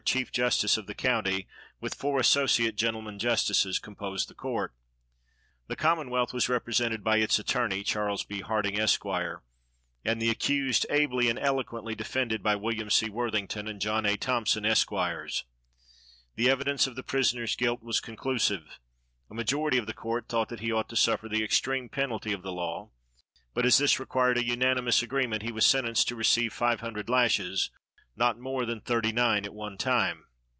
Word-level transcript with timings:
chief 0.03 0.31
justice 0.31 0.75
of 0.77 0.87
the 0.87 0.95
county, 0.95 1.47
with 1.79 1.93
four 1.93 2.19
associate 2.19 2.75
gentlemen 2.75 3.17
justices, 3.17 3.79
composed 3.79 4.27
the 4.27 4.33
court. 4.33 4.73
The 5.67 5.75
commonwealth 5.77 6.33
was 6.33 6.49
represented 6.49 7.01
by 7.03 7.17
its 7.19 7.39
attorney, 7.39 7.83
Charles 7.83 8.25
B. 8.25 8.41
Harding, 8.41 8.77
Esq., 8.77 9.05
and 10.03 10.19
the 10.21 10.29
accused 10.31 10.85
ably 10.89 11.29
and 11.29 11.37
eloquently 11.39 11.95
defended 11.95 12.43
by 12.43 12.55
Wm. 12.57 12.89
C. 12.89 13.09
Worthington 13.09 13.67
and 13.69 13.79
John 13.79 14.05
A. 14.05 14.17
Thompson, 14.17 14.65
Esqs. 14.65 15.43
The 16.35 16.49
evidence 16.49 16.87
of 16.87 16.95
the 16.97 17.03
prisoner's 17.03 17.55
guilt 17.55 17.81
was 17.81 18.01
conclusive. 18.01 18.79
A 19.29 19.35
majority 19.35 19.77
of 19.77 19.85
the 19.85 19.93
court 19.93 20.27
thought 20.27 20.49
that 20.49 20.59
he 20.59 20.73
ought 20.73 20.89
to 20.89 20.97
suffer 20.97 21.29
the 21.29 21.43
extreme 21.43 21.87
penalty 21.87 22.33
of 22.33 22.41
the 22.41 22.51
law; 22.51 22.89
but, 23.53 23.65
as 23.65 23.77
this 23.77 23.99
required 23.99 24.37
a 24.39 24.45
unanimous 24.45 25.01
agreement, 25.01 25.43
he 25.43 25.53
was 25.53 25.65
sentenced 25.65 26.07
to 26.09 26.15
receive 26.17 26.51
five 26.51 26.81
hundred 26.81 27.07
lashes, 27.07 27.69
not 28.13 28.37
more 28.37 28.65
than 28.65 28.81
thirty 28.81 29.13
nine 29.13 29.45
at 29.45 29.53
one 29.53 29.77
time. 29.77 30.25